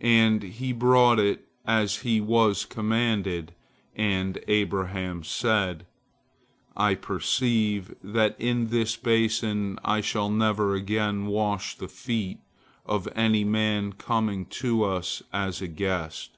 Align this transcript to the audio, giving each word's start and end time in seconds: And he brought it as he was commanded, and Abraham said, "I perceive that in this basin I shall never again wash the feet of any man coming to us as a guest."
And 0.00 0.44
he 0.44 0.72
brought 0.72 1.18
it 1.18 1.48
as 1.66 2.02
he 2.02 2.20
was 2.20 2.64
commanded, 2.64 3.52
and 3.96 4.38
Abraham 4.46 5.24
said, 5.24 5.86
"I 6.76 6.94
perceive 6.94 7.92
that 8.00 8.36
in 8.40 8.68
this 8.68 8.94
basin 8.94 9.80
I 9.84 10.02
shall 10.02 10.30
never 10.30 10.74
again 10.76 11.26
wash 11.26 11.74
the 11.76 11.88
feet 11.88 12.38
of 12.84 13.08
any 13.16 13.42
man 13.42 13.92
coming 13.94 14.46
to 14.62 14.84
us 14.84 15.20
as 15.32 15.60
a 15.60 15.66
guest." 15.66 16.36